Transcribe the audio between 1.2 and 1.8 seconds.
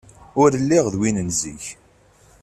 n zik.